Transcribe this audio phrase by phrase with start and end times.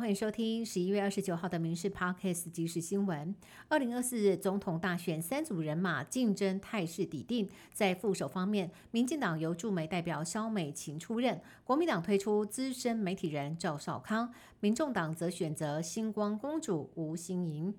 [0.00, 3.34] 欢迎收听十一月二十九号的《民事 Podcast 即时新闻》。
[3.68, 7.46] 二零二四日总统大选三组人马竞争态势底定。
[7.74, 17.74] 在副手方面，民进党由驻美代表肖美琴出任，国民党推出资深媒体人赵少康，民众党则选择星光公主吴欣莹。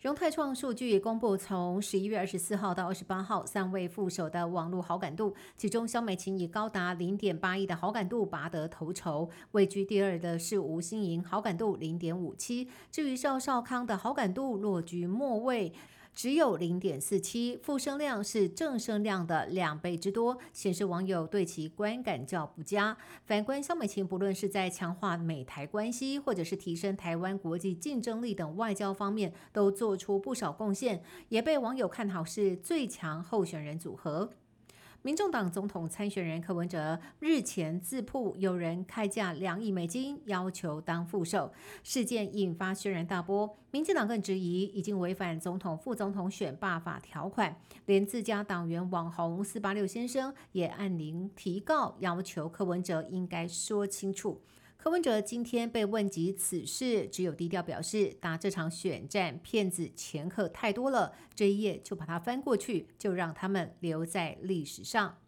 [0.00, 12.68] 荣泰创数据公布，从十一月二十四号到二十八号，三位副手的网络好感度，其中肖美琴以高达零点八亿的好感度拔得头筹，位居第二的是吴欣莹，好感度零点五七。
[12.92, 15.72] 至于邵少康的好感度落居末位。
[16.18, 22.96] 只有零点四七，负声量是正声量的两倍之多，显示网友对其观感较不佳。
[23.24, 34.28] 反观肖美琴，不论是在强化美台关系，或者是提升台湾国际竞争力等外交方面，都做出不少贡献，也被网友看好是最强候选人组合。
[35.02, 41.52] 民众党总统参选人柯文哲日前自曝有人开价两亿美金要求当副手，
[41.84, 43.56] 事件引发轩然大波。
[43.70, 54.40] 民进党更质疑已经违反总统、副总统选罢法条款，连自家党员网红四八六先生也按铃提告，要求柯文哲应该说清楚。
[54.78, 65.18] 柯文哲今天被问及此事，只有低调表示：打这场选战，骗子前客太多了，这一页就把它翻过去，就让他们留在历史上。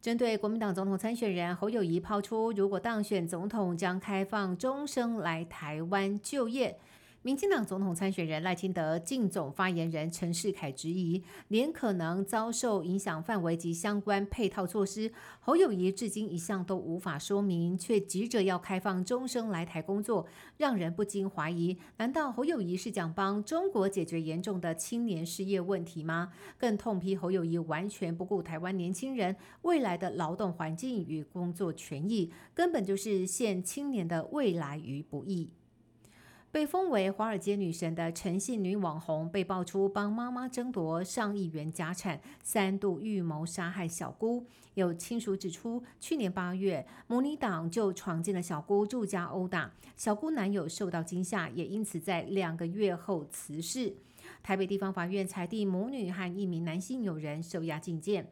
[0.00, 6.78] 针对国民党总统参选人侯友谊抛出，如果当选总统，将开放终生来台湾就业。
[7.26, 15.10] 民进党总统参选人赖清德竞总发言人陈世凯质疑，连可能遭受影响范围及相关配套措施，
[15.40, 20.24] 侯友谊至今一项都无法说明，却急着要开放终生来台工作，
[20.56, 26.30] 让人不禁怀疑：难道侯友谊是想帮中国解决严重的青年失业问题吗？
[26.56, 35.50] 更痛批侯友谊完全不顾台湾年轻人未来的劳动环境与工作权益，根本就是陷青年的未来于不义。
[36.52, 44.46] 被封为华尔街女神的陈姓女网红被爆出帮妈妈争夺上亿元家产，三度预谋杀害小姑。
[44.72, 53.94] 有亲属指出，去年八月，母女党就闯进了小姑住家殴打小姑，男友受到惊吓，也因此在两个月后辞世。
[54.42, 58.26] 台北地方法院裁定母女和一名男性友人受押禁见。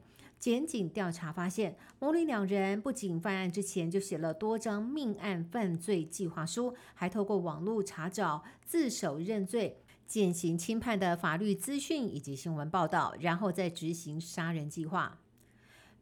[0.44, 15.18] 检警调查发现，母女两人不仅犯案之前就写了多张命案犯罪计划书，还透过网络查找自首认罪、减刑轻判的法律资讯以及新闻报道，然后再执行杀人计划。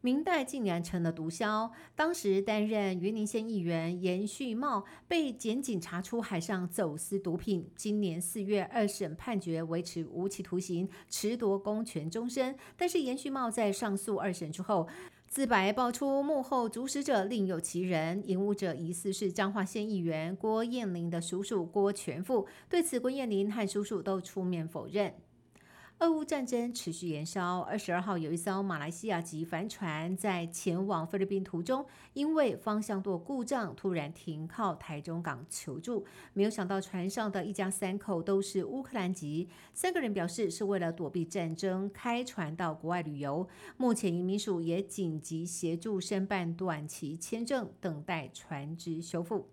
[0.02, 1.70] 明代竟然成了毒枭。
[1.96, 7.70] 当时担任云林县议员严旭茂被检警查出海上走私毒品。
[7.74, 12.54] 今年四月二审判决维持无期徒刑，褫夺公权终身。
[12.76, 14.88] 但是严旭茂在上诉二审之后，
[15.28, 22.46] 自白爆出幕后主使者另有其人，引物者疑似是彰化县议员郭燕玲的叔叔郭全富。
[22.68, 25.14] 对此，郭燕玲和叔叔都出面否认。
[26.02, 27.60] 俄乌战争持续延烧。
[27.60, 36.04] 二十二号，有一艘马来西亚籍帆船在前往菲律宾途中，因为方向舵故障，突然停靠台中港求助。
[36.32, 43.46] 没有想到，船上的一家三口都是乌克兰籍，三个人表示是为了躲避战争，开船到国外旅游。
[43.76, 49.48] 目前，移民署也紧急协助申办短期签证，等待船只修复。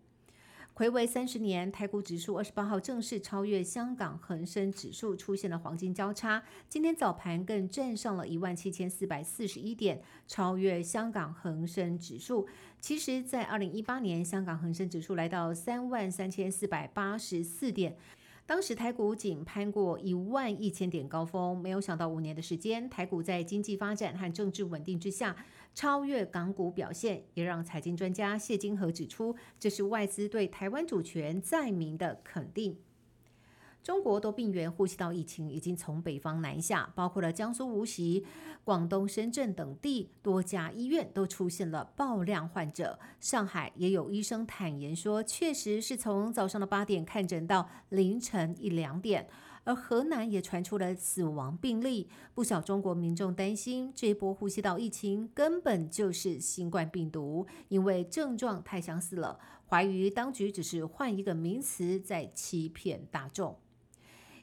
[0.79, 6.41] 回违三十年，台股指数二十八号正式超越香港恒生指数，出现了黄金交叉。
[6.69, 12.47] 今天早盘更站上了一万七千四百四十一点，超越香港恒生指数。
[12.79, 17.97] 其实，在二零一八年，香港恒生指数来到三万三千四百八十四点。
[18.49, 25.35] 当时台股仅攀过一万一千点高峰，没有想到五年的时间，台股在经济发展和政治稳定之下，
[25.75, 32.75] 超越港股表现，也让财经专家谢金河指出，这是外资对台湾主权在民的肯定。
[33.81, 38.25] 中国多病原呼吸道疫情已经从北方南下，包括了江苏无锡、
[38.63, 42.99] 广东深圳等地多家医院都出现了爆量患者。
[43.19, 49.27] 上海也有医生坦言说，确实是从早上的八点看诊到凌晨一两点。
[49.65, 63.57] 而河南也传出了死亡病例，不少中国民众担心这波呼吸道疫情根本就是新冠病毒，因为症状太相似了，怀疑当局只是换一个名词在欺骗大众。